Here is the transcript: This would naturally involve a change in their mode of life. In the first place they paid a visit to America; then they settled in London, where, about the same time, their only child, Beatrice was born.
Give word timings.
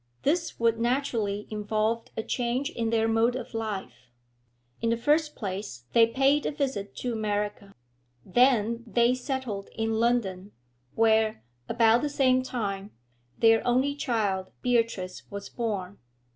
This 0.23 0.59
would 0.59 0.79
naturally 0.79 1.47
involve 1.51 2.07
a 2.17 2.23
change 2.23 2.71
in 2.71 2.89
their 2.89 3.07
mode 3.07 3.35
of 3.35 3.53
life. 3.53 4.09
In 4.81 4.89
the 4.89 4.97
first 4.97 5.35
place 5.35 5.85
they 5.93 6.07
paid 6.07 6.43
a 6.47 6.51
visit 6.51 6.95
to 6.95 7.13
America; 7.13 7.75
then 8.25 8.83
they 8.87 9.13
settled 9.13 9.69
in 9.75 9.93
London, 9.99 10.53
where, 10.95 11.43
about 11.69 12.01
the 12.01 12.09
same 12.09 12.41
time, 12.41 12.89
their 13.37 13.61
only 13.63 13.93
child, 13.93 14.49
Beatrice 14.63 15.21
was 15.29 15.49
born. 15.49 15.99